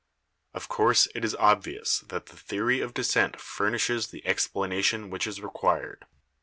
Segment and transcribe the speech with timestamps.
[0.55, 5.27] "Of course it is obvious that the theory of descent fur nishes the explanation which
[5.27, 6.07] is required.